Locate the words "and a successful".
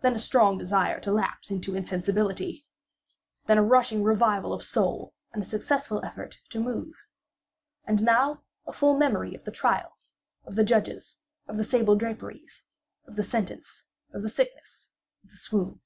5.32-6.04